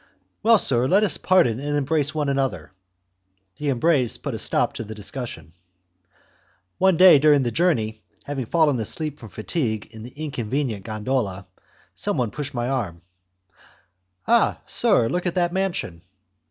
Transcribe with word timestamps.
"Well, 0.41 0.57
sir, 0.57 0.87
let 0.87 1.03
us 1.03 1.17
pardon 1.17 1.59
and 1.59 1.77
embrace 1.77 2.11
one 2.15 2.27
another!" 2.27 2.71
The 3.57 3.69
embrace 3.69 4.17
put 4.17 4.33
a 4.33 4.39
stop 4.39 4.73
to 4.73 4.83
the 4.83 4.95
discussion. 4.95 5.53
One 6.79 6.97
day 6.97 7.19
during 7.19 7.43
the 7.43 7.51
journey, 7.51 8.01
having 8.23 8.47
fallen 8.47 8.79
asleep 8.79 9.19
from 9.19 9.29
fatigue 9.29 9.89
in 9.91 10.01
the 10.01 10.09
inconvenient 10.09 10.85
gondola, 10.85 11.45
someone 11.93 12.31
pushed 12.31 12.55
my 12.55 12.67
arm. 12.67 13.01
"Ah, 14.27 14.59
sir! 14.65 15.07
look 15.07 15.27
at 15.27 15.35
that 15.35 15.53
mansion!" 15.53 16.01